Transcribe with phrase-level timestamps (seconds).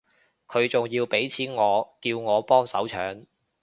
[0.47, 3.27] 佢仲要畀錢我叫我幫手搶